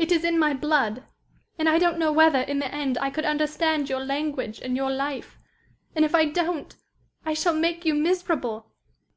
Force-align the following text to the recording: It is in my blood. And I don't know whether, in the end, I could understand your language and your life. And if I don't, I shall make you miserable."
It 0.00 0.10
is 0.10 0.24
in 0.24 0.36
my 0.36 0.52
blood. 0.52 1.04
And 1.56 1.68
I 1.68 1.78
don't 1.78 1.96
know 1.96 2.10
whether, 2.10 2.40
in 2.40 2.58
the 2.58 2.74
end, 2.74 2.98
I 2.98 3.08
could 3.08 3.24
understand 3.24 3.88
your 3.88 4.04
language 4.04 4.58
and 4.60 4.76
your 4.76 4.90
life. 4.90 5.38
And 5.94 6.04
if 6.04 6.12
I 6.12 6.24
don't, 6.24 6.74
I 7.24 7.34
shall 7.34 7.54
make 7.54 7.84
you 7.84 7.94
miserable." 7.94 8.72